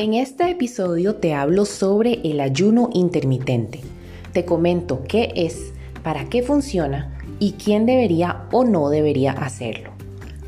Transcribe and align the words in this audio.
En 0.00 0.14
este 0.14 0.48
episodio 0.48 1.16
te 1.16 1.34
hablo 1.34 1.64
sobre 1.64 2.20
el 2.22 2.38
ayuno 2.38 2.88
intermitente. 2.92 3.80
Te 4.32 4.44
comento 4.44 5.02
qué 5.02 5.32
es, 5.34 5.72
para 6.04 6.26
qué 6.26 6.44
funciona 6.44 7.18
y 7.40 7.54
quién 7.54 7.84
debería 7.84 8.44
o 8.52 8.62
no 8.62 8.90
debería 8.90 9.32
hacerlo. 9.32 9.90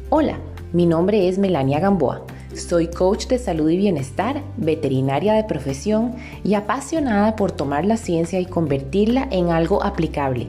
Hola, 0.09 0.39
mi 0.73 0.87
nombre 0.87 1.27
es 1.27 1.39
Melania 1.39 1.81
Gamboa. 1.81 2.25
Soy 2.55 2.87
coach 2.87 3.27
de 3.27 3.41
salud 3.41 3.69
y 3.71 3.77
bienestar, 3.77 4.41
veterinaria 4.57 5.33
de 5.33 5.43
profesión 5.43 6.15
y 6.45 6.55
apasionada 6.55 7.35
por 7.35 7.51
tomar 7.51 7.85
la 7.85 7.97
ciencia 7.97 8.39
y 8.39 8.47
convertirla 8.47 9.27
en 9.33 9.49
algo 9.49 9.83
aplicable. 9.83 10.47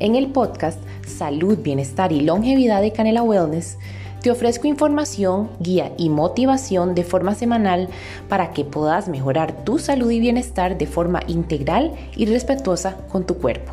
En 0.00 0.16
el 0.16 0.26
podcast 0.26 0.80
Salud, 1.06 1.58
Bienestar 1.58 2.10
y 2.10 2.22
Longevidad 2.22 2.82
de 2.82 2.90
Canela 2.90 3.22
Wellness, 3.22 3.78
te 4.22 4.30
ofrezco 4.30 4.66
información, 4.66 5.50
guía 5.60 5.92
y 5.96 6.10
motivación 6.10 6.94
de 6.94 7.04
forma 7.04 7.34
semanal 7.34 7.88
para 8.28 8.52
que 8.52 8.64
puedas 8.64 9.08
mejorar 9.08 9.64
tu 9.64 9.78
salud 9.78 10.10
y 10.10 10.20
bienestar 10.20 10.76
de 10.76 10.86
forma 10.86 11.22
integral 11.26 11.92
y 12.16 12.26
respetuosa 12.26 12.96
con 13.10 13.26
tu 13.26 13.36
cuerpo. 13.36 13.72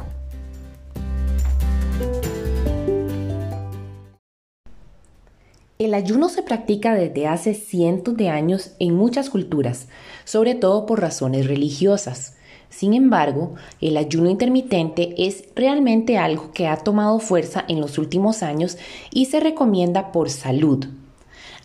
El 5.79 5.93
ayuno 5.93 6.27
se 6.29 6.41
practica 6.41 6.95
desde 6.95 7.27
hace 7.27 7.53
cientos 7.53 8.17
de 8.17 8.29
años 8.29 8.71
en 8.79 8.95
muchas 8.95 9.29
culturas, 9.29 9.89
sobre 10.23 10.55
todo 10.55 10.85
por 10.87 11.01
razones 11.01 11.45
religiosas. 11.45 12.36
Sin 12.69 12.93
embargo, 12.93 13.55
el 13.81 13.97
ayuno 13.97 14.29
intermitente 14.29 15.15
es 15.17 15.45
realmente 15.55 16.17
algo 16.17 16.51
que 16.51 16.67
ha 16.67 16.77
tomado 16.77 17.19
fuerza 17.19 17.63
en 17.67 17.81
los 17.81 17.97
últimos 17.97 18.43
años 18.43 18.77
y 19.11 19.25
se 19.25 19.39
recomienda 19.39 20.11
por 20.11 20.29
salud. 20.29 20.85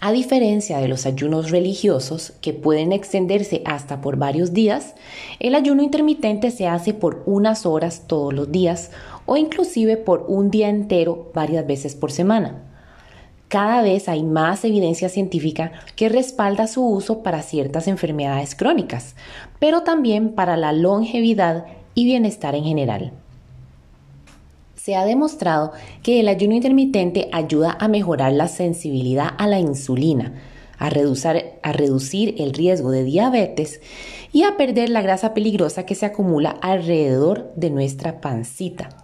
A 0.00 0.10
diferencia 0.10 0.78
de 0.78 0.88
los 0.88 1.06
ayunos 1.06 1.50
religiosos, 1.50 2.32
que 2.40 2.52
pueden 2.52 2.90
extenderse 2.90 3.62
hasta 3.64 4.00
por 4.00 4.16
varios 4.16 4.52
días, 4.52 4.94
el 5.38 5.54
ayuno 5.54 5.82
intermitente 5.82 6.50
se 6.50 6.66
hace 6.66 6.92
por 6.92 7.22
unas 7.24 7.66
horas 7.66 8.02
todos 8.08 8.34
los 8.34 8.50
días 8.50 8.90
o 9.26 9.36
inclusive 9.36 9.96
por 9.96 10.24
un 10.26 10.50
día 10.50 10.68
entero 10.68 11.30
varias 11.34 11.66
veces 11.68 11.94
por 11.94 12.10
semana. 12.10 12.71
Cada 13.52 13.82
vez 13.82 14.08
hay 14.08 14.22
más 14.22 14.64
evidencia 14.64 15.10
científica 15.10 15.72
que 15.94 16.08
respalda 16.08 16.66
su 16.66 16.86
uso 16.86 17.22
para 17.22 17.42
ciertas 17.42 17.86
enfermedades 17.86 18.54
crónicas, 18.54 19.14
pero 19.58 19.82
también 19.82 20.30
para 20.32 20.56
la 20.56 20.72
longevidad 20.72 21.66
y 21.94 22.06
bienestar 22.06 22.54
en 22.54 22.64
general. 22.64 23.12
Se 24.74 24.96
ha 24.96 25.04
demostrado 25.04 25.72
que 26.02 26.20
el 26.20 26.28
ayuno 26.28 26.54
intermitente 26.54 27.28
ayuda 27.30 27.76
a 27.78 27.88
mejorar 27.88 28.32
la 28.32 28.48
sensibilidad 28.48 29.28
a 29.36 29.46
la 29.46 29.60
insulina, 29.60 30.32
a 30.78 30.88
reducir, 30.88 32.36
el 32.38 32.54
riesgo 32.54 32.90
de 32.90 33.04
diabetes 33.04 33.82
y 34.32 34.44
a 34.44 34.56
perder 34.56 34.88
la 34.88 35.02
grasa 35.02 35.34
peligrosa 35.34 35.84
que 35.84 35.94
se 35.94 36.06
acumula 36.06 36.56
alrededor 36.62 37.52
de 37.54 37.68
nuestra 37.68 38.22
pancita. 38.22 39.01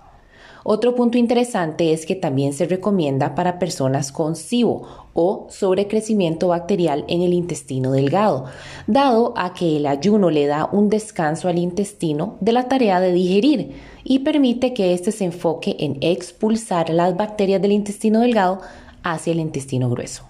Otro 0.64 0.94
punto 0.94 1.18
interesante 1.18 1.92
es 1.92 2.04
que 2.04 2.14
también 2.14 2.52
se 2.52 2.66
recomienda 2.66 3.34
para 3.34 3.58
personas 3.58 4.12
con 4.12 4.36
SIBO 4.36 5.08
o 5.14 5.46
sobrecrecimiento 5.50 6.48
bacterial 6.48 7.04
en 7.08 7.22
el 7.22 7.32
intestino 7.32 7.92
delgado, 7.92 8.44
dado 8.86 9.34
a 9.36 9.54
que 9.54 9.76
el 9.76 9.86
ayuno 9.86 10.30
le 10.30 10.46
da 10.46 10.68
un 10.70 10.88
descanso 10.88 11.48
al 11.48 11.58
intestino 11.58 12.36
de 12.40 12.52
la 12.52 12.68
tarea 12.68 13.00
de 13.00 13.12
digerir 13.12 13.72
y 14.04 14.20
permite 14.20 14.74
que 14.74 14.94
éste 14.94 15.12
se 15.12 15.24
enfoque 15.24 15.76
en 15.80 15.98
expulsar 16.00 16.90
las 16.90 17.16
bacterias 17.16 17.62
del 17.62 17.72
intestino 17.72 18.20
delgado 18.20 18.60
hacia 19.02 19.32
el 19.32 19.40
intestino 19.40 19.88
grueso. 19.90 20.24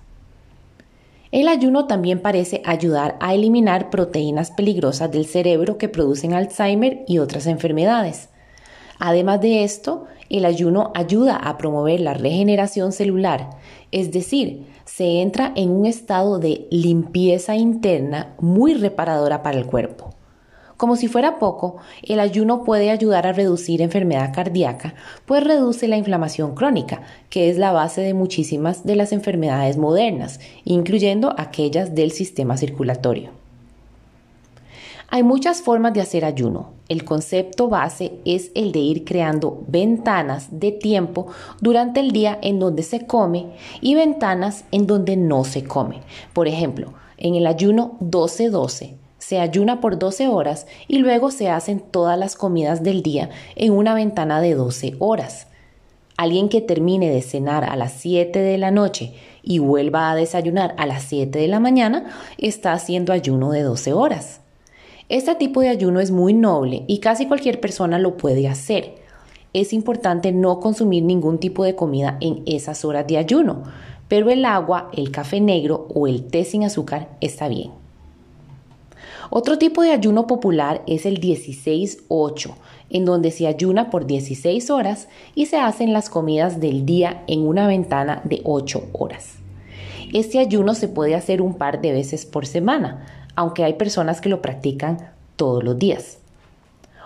El 1.31 1.49
ayuno 1.49 1.87
también 1.87 2.21
parece 2.21 2.63
ayudar 2.65 3.17
a 3.21 3.35
eliminar 3.35 3.91
proteínas 3.91 4.51
peligrosas 4.51 5.11
del 5.11 5.27
cerebro 5.27 5.77
que 5.77 5.89
producen 5.89 6.33
Alzheimer 6.33 7.05
y 7.07 7.19
otras 7.19 7.47
enfermedades. 7.47 8.31
Además 8.99 9.41
de 9.41 9.65
esto, 9.65 10.07
el 10.29 10.45
ayuno 10.45 10.93
ayuda 10.95 11.37
a 11.37 11.57
promover 11.57 12.01
la 12.01 12.15
regeneración 12.15 12.93
celular, 12.93 13.51
es 13.93 14.13
decir, 14.13 14.67
se 14.85 15.21
entra 15.23 15.53
en 15.55 15.71
un 15.71 15.87
estado 15.87 16.39
de 16.39 16.67
limpieza 16.71 17.57
interna 17.57 18.35
muy 18.41 18.75
reparadora 18.75 19.43
para 19.43 19.59
el 19.59 19.67
cuerpo. 19.67 20.15
Como 20.77 20.95
si 20.95 21.09
fuera 21.09 21.41
poco, 21.41 21.79
el 22.05 22.21
ayuno 22.21 22.63
puede 22.63 22.91
ayudar 22.91 23.27
a 23.27 23.33
reducir 23.33 23.83
enfermedad 23.83 24.33
cardíaca, 24.33 24.95
pues 25.27 25.43
reduce 25.43 25.89
la 25.89 25.97
inflamación 25.97 26.55
crónica, 26.55 27.03
que 27.31 27.51
es 27.51 27.59
la 27.59 27.73
base 27.73 28.01
de 28.01 28.15
muchísimas 28.15 28.85
de 28.85 28.95
las 28.95 29.13
enfermedades 29.13 29.77
modernas, 29.77 30.39
incluyendo 30.65 31.35
aquellas 31.37 31.97
del 31.97 32.13
sistema 32.13 32.57
circulatorio. 32.57 33.38
Hay 35.11 35.23
muchas 35.23 35.63
formas 35.63 35.95
de 35.95 36.03
hacer 36.03 36.27
ayuno. 36.27 36.75
El 36.91 37.07
concepto 37.07 37.69
base 37.69 38.21
es 38.27 38.51
el 38.55 38.73
de 38.73 38.81
ir 38.81 39.07
creando 39.07 39.65
ventanas 39.67 40.49
de 40.51 40.71
tiempo 40.71 41.29
durante 41.63 42.01
el 42.01 42.11
día 42.13 42.39
en 42.43 42.59
donde 42.59 42.83
se 42.83 43.07
come 43.07 43.47
y 43.81 43.95
ventanas 43.95 44.67
en 44.71 44.87
donde 44.87 45.17
no 45.17 45.45
se 45.45 45.65
come. 45.65 46.03
Por 46.35 46.47
ejemplo, 46.47 46.93
en 47.17 47.37
el 47.37 47.47
ayuno 47.47 47.97
12-12 48.01 48.97
se 49.17 49.41
ayuna 49.41 49.81
por 49.81 49.99
12 49.99 50.29
horas 50.29 50.67
y 50.89 50.99
luego 50.99 51.31
se 51.31 51.49
hacen 51.49 51.81
todas 51.81 52.19
las 52.19 52.37
comidas 52.37 52.83
del 52.83 53.03
día 53.03 53.31
en 53.57 53.73
una 53.73 53.95
ventana 53.95 54.43
de 54.43 54.55
12 54.55 54.97
horas. 54.99 55.47
Alguien 56.19 56.51
que 56.51 56.61
termine 56.61 57.09
de 57.09 57.23
cenar 57.23 57.65
a 57.65 57.77
las 57.77 57.93
7 57.93 58.39
de 58.39 58.59
la 58.59 58.71
noche 58.71 59.15
y 59.43 59.59
vuelva 59.59 60.11
a 60.11 60.15
desayunar 60.15 60.75
a 60.77 60.85
las 60.85 61.05
7 61.05 61.39
de 61.39 61.49
la 61.49 61.61
mañana 61.61 62.11
está 62.37 62.75
haciendo 62.75 63.15
ayuno 63.15 63.53
de 63.53 63.63
12 63.63 63.95
horas. 63.95 64.41
Este 65.09 65.35
tipo 65.37 65.63
de 65.63 65.71
ayuno 65.71 66.01
es 66.01 66.11
muy 66.11 66.35
noble 66.35 66.85
y 66.87 66.99
casi 66.99 67.27
cualquier 67.27 67.61
persona 67.61 67.99
lo 67.99 68.19
puede 68.19 68.47
hacer. 68.47 68.97
Es 69.55 69.73
importante 69.73 70.33
no 70.33 70.61
consumir 70.61 71.03
ningún 71.03 71.39
tipo 71.39 71.65
de 71.65 71.75
comida 71.75 72.19
en 72.21 72.43
esas 72.45 72.85
horas 72.85 73.07
de 73.07 73.17
ayuno, 73.17 73.63
pero 74.09 74.29
el 74.29 74.45
agua, 74.45 74.91
el 74.95 75.11
café 75.11 75.41
negro 75.41 75.89
o 75.95 76.07
el 76.07 76.25
té 76.25 76.45
sin 76.45 76.63
azúcar 76.63 77.09
está 77.23 77.49
bien. 77.49 77.71
Otro 79.31 79.57
tipo 79.57 79.81
de 79.81 79.93
ayuno 79.93 80.27
popular 80.27 80.83
es 80.87 81.07
el 81.07 81.21
16-8, 81.23 82.55
en 82.91 83.07
donde 83.07 83.31
se 83.31 83.47
ayuna 83.47 83.89
por 83.89 84.07
16 84.07 84.69
horas 84.69 85.09
y 85.35 85.47
se 85.47 85.57
hacen 85.57 85.95
las 85.95 86.11
comidas 86.11 86.61
del 86.61 86.85
día 86.85 87.25
en 87.29 87.47
una 87.47 87.67
ventana 87.67 88.21
de 88.25 88.43
8 88.45 88.91
horas. 88.93 89.37
Este 90.13 90.39
ayuno 90.39 90.75
se 90.75 90.89
puede 90.89 91.15
hacer 91.15 91.41
un 91.41 91.55
par 91.55 91.81
de 91.81 91.93
veces 91.93 92.27
por 92.27 92.47
semana, 92.47 93.18
aunque 93.39 93.63
hay 93.63 93.75
personas 93.75 94.21
que 94.21 94.29
lo 94.29 94.43
practican 94.43 95.13
todos 95.37 95.63
los 95.63 95.79
días. 95.79 96.19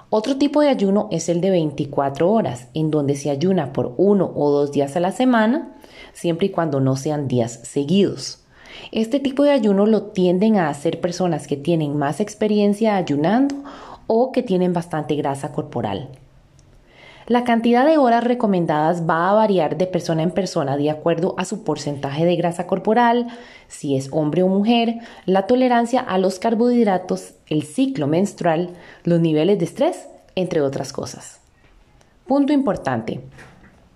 Otro 0.08 0.38
tipo 0.38 0.62
de 0.62 0.70
ayuno 0.70 1.08
es 1.10 1.28
el 1.28 1.42
de 1.42 1.50
24 1.50 2.32
horas, 2.32 2.68
en 2.72 2.90
donde 2.90 3.16
se 3.16 3.28
ayuna 3.28 3.74
por 3.74 3.92
uno 3.98 4.32
o 4.34 4.50
dos 4.50 4.72
días 4.72 4.96
a 4.96 5.00
la 5.00 5.12
semana, 5.12 5.76
siempre 6.14 6.46
y 6.46 6.48
cuando 6.48 6.80
no 6.80 6.96
sean 6.96 7.28
días 7.28 7.60
seguidos. 7.64 8.38
Este 8.92 9.20
tipo 9.20 9.42
de 9.42 9.50
ayuno 9.50 9.84
lo 9.84 10.04
tienden 10.04 10.56
a 10.56 10.70
hacer 10.70 11.02
personas 11.02 11.46
que 11.46 11.58
tienen 11.58 11.98
más 11.98 12.18
experiencia 12.18 12.96
ayunando 12.96 13.56
o 14.06 14.32
que 14.32 14.42
tienen 14.42 14.72
bastante 14.72 15.16
grasa 15.16 15.52
corporal. 15.52 16.08
La 17.26 17.44
cantidad 17.44 17.86
de 17.86 17.98
horas 17.98 18.24
recomendadas 18.24 19.08
va 19.08 19.30
a 19.30 19.34
variar 19.34 19.76
de 19.76 19.86
persona 19.86 20.22
en 20.22 20.32
persona 20.32 20.76
de 20.76 20.90
acuerdo 20.90 21.34
a 21.38 21.44
su 21.44 21.62
porcentaje 21.62 22.24
de 22.24 22.34
grasa 22.34 22.66
corporal, 22.66 23.28
si 23.68 23.96
es 23.96 24.08
hombre 24.10 24.42
o 24.42 24.48
mujer, 24.48 24.96
la 25.24 25.46
tolerancia 25.46 26.00
a 26.00 26.18
los 26.18 26.40
carbohidratos, 26.40 27.34
el 27.46 27.62
ciclo 27.62 28.08
menstrual, 28.08 28.70
los 29.04 29.20
niveles 29.20 29.58
de 29.58 29.64
estrés, 29.66 30.08
entre 30.34 30.60
otras 30.60 30.92
cosas. 30.92 31.40
Punto 32.26 32.52
importante. 32.52 33.20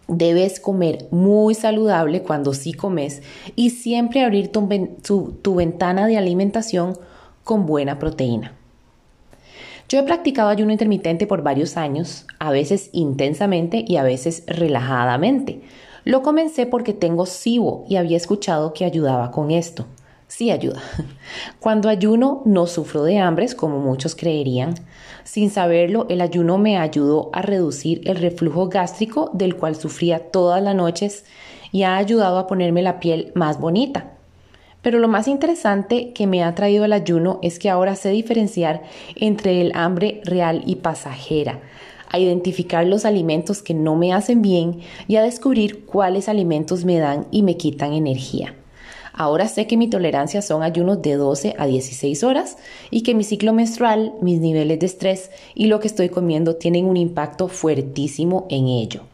Debes 0.09 0.61
comer 0.61 1.09
muy 1.11 1.55
saludable 1.55 2.23
cuando 2.23 2.55
sí 2.55 2.73
comes 2.73 3.23
y 3.57 3.71
siempre 3.71 4.23
abrir 4.23 4.53
tu, 4.53 5.55
ventana 5.57 6.07
de 6.07 6.17
alimentación 6.17 6.97
con 7.43 7.67
buena 7.67 7.99
proteína. 7.99 8.53
Yo 9.89 10.01
he 10.01 10.03
practicado 10.03 10.49
ayuno 10.49 10.73
intermitente 10.73 11.29
por 11.29 11.43
varios 11.43 11.77
años, 11.77 12.27
a 12.41 12.51
veces 12.51 12.91
intensamente 12.93 13.85
y 13.87 13.99
a 13.99 14.03
veces 14.03 14.43
relajadamente. 14.49 15.63
Lo 16.05 16.23
comencé 16.23 16.67
porque 16.67 16.93
tengo 16.93 17.25
SIBO 17.25 17.85
y 17.89 17.95
había 17.95 18.17
escuchado 18.17 18.73
que 18.73 18.85
ayudaba 18.85 19.31
con 19.31 19.53
esto. 19.53 19.87
Sí 20.27 20.51
ayuda. 20.51 20.83
Cuando 21.61 21.89
ayuno 21.89 22.43
no 22.45 22.67
sufro 22.67 23.05
de 23.05 23.19
hambres 23.19 23.55
como 23.55 23.79
muchos 23.79 24.17
creerían. 24.17 24.75
Sin 25.23 25.51
saberlo, 25.51 26.07
el 26.09 26.21
ayuno 26.21 26.59
me 26.59 26.79
ayudó 26.79 27.31
a 27.33 27.43
reducir 27.43 28.03
el 28.07 28.17
reflujo 28.17 28.69
gástrico 28.69 29.31
del 29.35 29.55
cual 29.55 29.77
sufría 29.77 30.33
todas 30.33 30.61
las 30.61 30.75
noches 30.75 31.25
y 31.71 31.85
ha 31.85 31.97
ayudado 31.97 32.39
a 32.39 32.49
ponerme 32.49 32.83
la 32.83 32.99
piel 32.99 33.31
más 33.37 33.61
bonita. 33.61 34.16
Pero 34.83 34.99
lo 34.99 35.09
más 35.09 35.29
interesante 35.29 36.13
que 36.13 36.27
me 36.27 36.43
ha 36.43 36.55
traído 36.55 36.85
el 36.85 36.93
ayuno 36.93 37.39
es 37.43 37.59
que 37.59 37.71
ahora 37.71 37.97
sé 37.97 38.11
diferenciar 38.11 38.83
entre 39.17 39.61
el 39.61 39.73
hambre 39.75 40.21
real 40.25 40.63
y 40.67 40.77
pasajera, 40.77 41.61
a 42.09 42.19
identificar 42.19 42.87
los 42.87 43.05
alimentos 43.05 43.63
que 43.63 43.75
no 43.75 43.97
me 43.97 44.13
hacen 44.13 44.43
bien 44.43 44.81
y 45.09 45.17
a 45.17 45.23
descubrir 45.23 45.85
cuáles 45.87 46.29
alimentos 46.29 46.85
me 46.85 46.99
dan 46.99 47.27
y 47.31 47.43
me 47.43 47.57
quitan 47.57 47.93
energía. 47.93 48.55
Ahora 49.19 49.49
sé 49.49 49.67
que 49.67 49.79
mi 49.79 49.89
tolerancia 49.89 50.43
son 50.43 50.63
ayunos 50.63 51.01
de 51.01 51.15
12 51.15 51.55
a 51.59 51.67
16 51.67 52.23
horas 52.23 52.59
y 52.91 53.03
que 53.03 53.15
mi 53.15 53.25
ciclo 53.25 53.55
menstrual, 53.55 54.13
mis 54.21 54.41
niveles 54.41 54.79
de 54.79 54.85
estrés 54.85 55.31
y 55.55 55.69
lo 55.69 55.81
que 55.81 55.89
estoy 55.89 56.11
comiendo 56.11 56.57
tienen 56.57 56.85
un 56.85 56.99
impacto 56.99 57.49
fuertísimo 57.49 58.47
en 58.51 58.67
ello. 58.67 59.05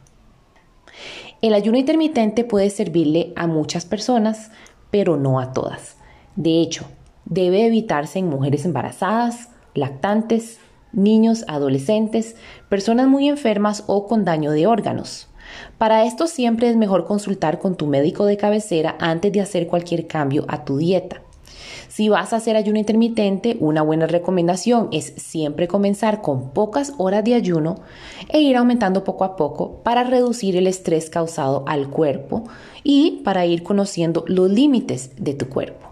El 1.40 1.54
ayuno 1.54 1.78
intermitente 1.78 2.42
puede 2.42 2.68
servirle 2.70 3.32
a 3.36 3.46
muchas 3.46 3.84
personas, 3.84 4.50
pero 4.92 5.16
no 5.16 5.40
a 5.40 5.52
todas. 5.52 5.96
De 6.36 6.60
hecho, 6.60 6.84
debe 7.24 7.66
evitarse 7.66 8.20
en 8.20 8.28
mujeres 8.28 8.64
embarazadas, 8.64 9.48
lactantes, 9.74 10.60
niños, 10.92 11.44
adolescentes, 11.48 12.36
personas 12.68 13.08
muy 13.08 13.28
enfermas 13.28 13.82
o 13.88 14.06
con 14.06 14.24
daño 14.24 14.52
de 14.52 14.68
órganos. 14.68 15.28
Para 15.78 16.04
esto 16.04 16.26
siempre 16.26 16.68
es 16.70 16.76
mejor 16.76 17.06
consultar 17.06 17.58
con 17.58 17.74
tu 17.74 17.86
médico 17.86 18.26
de 18.26 18.36
cabecera 18.36 18.96
antes 19.00 19.32
de 19.32 19.40
hacer 19.40 19.66
cualquier 19.66 20.06
cambio 20.06 20.44
a 20.48 20.64
tu 20.64 20.76
dieta. 20.76 21.21
Si 21.88 22.08
vas 22.08 22.32
a 22.32 22.36
hacer 22.36 22.56
ayuno 22.56 22.78
intermitente, 22.78 23.56
una 23.60 23.82
buena 23.82 24.06
recomendación 24.06 24.88
es 24.92 25.12
siempre 25.16 25.68
comenzar 25.68 26.22
con 26.22 26.50
pocas 26.50 26.94
horas 26.96 27.24
de 27.24 27.34
ayuno 27.34 27.76
e 28.28 28.40
ir 28.40 28.56
aumentando 28.56 29.04
poco 29.04 29.24
a 29.24 29.36
poco 29.36 29.82
para 29.82 30.04
reducir 30.04 30.56
el 30.56 30.66
estrés 30.66 31.10
causado 31.10 31.64
al 31.66 31.90
cuerpo 31.90 32.44
y 32.82 33.20
para 33.24 33.44
ir 33.44 33.62
conociendo 33.62 34.24
los 34.26 34.50
límites 34.50 35.10
de 35.16 35.34
tu 35.34 35.48
cuerpo. 35.48 35.88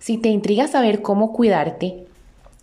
Si 0.00 0.18
te 0.18 0.30
intriga 0.30 0.66
saber 0.66 1.02
cómo 1.02 1.32
cuidarte, 1.32 2.07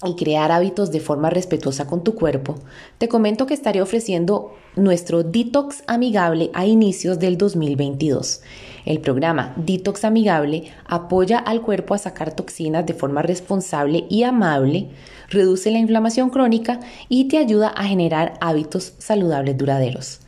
y 0.05 0.15
crear 0.15 0.51
hábitos 0.51 0.91
de 0.91 0.99
forma 0.99 1.29
respetuosa 1.29 1.87
con 1.87 2.03
tu 2.03 2.15
cuerpo, 2.15 2.55
te 2.97 3.07
comento 3.07 3.45
que 3.45 3.53
estaré 3.53 3.81
ofreciendo 3.81 4.53
nuestro 4.75 5.23
Detox 5.23 5.83
Amigable 5.87 6.51
a 6.53 6.65
inicios 6.65 7.19
del 7.19 7.37
2022. 7.37 8.41
El 8.85 8.99
programa 8.99 9.53
Detox 9.57 10.05
Amigable 10.05 10.71
apoya 10.85 11.39
al 11.39 11.61
cuerpo 11.61 11.93
a 11.93 11.97
sacar 11.97 12.35
toxinas 12.35 12.85
de 12.85 12.93
forma 12.93 13.21
responsable 13.21 14.05
y 14.09 14.23
amable, 14.23 14.89
reduce 15.29 15.71
la 15.71 15.79
inflamación 15.79 16.29
crónica 16.29 16.79
y 17.09 17.27
te 17.27 17.37
ayuda 17.37 17.69
a 17.69 17.83
generar 17.85 18.35
hábitos 18.41 18.93
saludables 18.99 19.57
duraderos. 19.57 20.19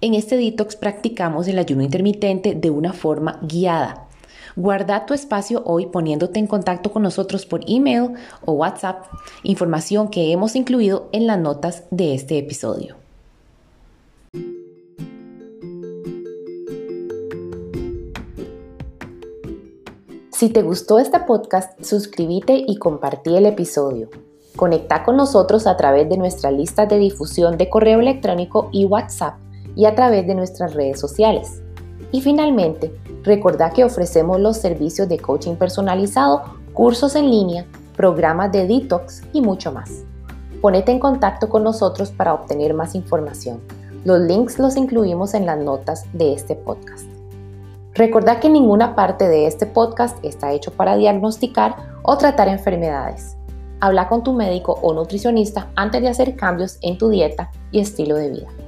En 0.00 0.14
este 0.14 0.36
detox 0.36 0.76
practicamos 0.76 1.48
el 1.48 1.58
ayuno 1.58 1.82
intermitente 1.82 2.54
de 2.54 2.70
una 2.70 2.92
forma 2.92 3.40
guiada 3.42 4.05
Guarda 4.58 5.04
tu 5.04 5.12
espacio 5.12 5.62
hoy 5.66 5.84
poniéndote 5.84 6.38
en 6.38 6.46
contacto 6.46 6.90
con 6.90 7.02
nosotros 7.02 7.44
por 7.44 7.60
email 7.68 8.14
o 8.46 8.52
WhatsApp, 8.52 9.04
información 9.42 10.08
que 10.08 10.32
hemos 10.32 10.56
incluido 10.56 11.10
en 11.12 11.26
las 11.26 11.38
notas 11.38 11.84
de 11.90 12.14
este 12.14 12.38
episodio. 12.38 12.96
Si 20.30 20.48
te 20.48 20.62
gustó 20.62 20.98
este 20.98 21.20
podcast, 21.20 21.82
suscríbete 21.84 22.64
y 22.66 22.78
compartí 22.78 23.36
el 23.36 23.44
episodio. 23.44 24.08
Conecta 24.56 25.04
con 25.04 25.18
nosotros 25.18 25.66
a 25.66 25.76
través 25.76 26.08
de 26.08 26.16
nuestra 26.16 26.50
lista 26.50 26.86
de 26.86 26.96
difusión 26.96 27.58
de 27.58 27.68
correo 27.68 28.00
electrónico 28.00 28.70
y 28.72 28.86
WhatsApp 28.86 29.34
y 29.74 29.84
a 29.84 29.94
través 29.94 30.26
de 30.26 30.34
nuestras 30.34 30.72
redes 30.72 30.98
sociales. 30.98 31.62
Y 32.10 32.22
finalmente, 32.22 32.90
recordá 33.26 33.70
que 33.70 33.84
ofrecemos 33.84 34.40
los 34.40 34.56
servicios 34.56 35.08
de 35.08 35.18
coaching 35.18 35.56
personalizado, 35.56 36.44
cursos 36.72 37.14
en 37.16 37.30
línea, 37.30 37.66
programas 37.96 38.52
de 38.52 38.66
detox 38.66 39.22
y 39.32 39.42
mucho 39.42 39.72
más. 39.72 40.04
Ponete 40.62 40.92
en 40.92 40.98
contacto 40.98 41.48
con 41.48 41.62
nosotros 41.62 42.10
para 42.10 42.32
obtener 42.32 42.72
más 42.72 42.94
información. 42.94 43.60
Los 44.04 44.20
links 44.20 44.58
los 44.58 44.76
incluimos 44.76 45.34
en 45.34 45.44
las 45.44 45.58
notas 45.58 46.04
de 46.12 46.32
este 46.32 46.54
podcast. 46.54 47.04
Recordá 47.94 48.40
que 48.40 48.48
ninguna 48.48 48.94
parte 48.94 49.26
de 49.26 49.46
este 49.46 49.66
podcast 49.66 50.16
está 50.24 50.52
hecho 50.52 50.70
para 50.70 50.96
diagnosticar 50.96 51.76
o 52.02 52.16
tratar 52.16 52.48
enfermedades. 52.48 53.36
Habla 53.80 54.08
con 54.08 54.22
tu 54.22 54.32
médico 54.32 54.78
o 54.82 54.94
nutricionista 54.94 55.70
antes 55.76 56.02
de 56.02 56.08
hacer 56.08 56.36
cambios 56.36 56.78
en 56.82 56.98
tu 56.98 57.08
dieta 57.08 57.50
y 57.72 57.80
estilo 57.80 58.16
de 58.16 58.30
vida. 58.30 58.65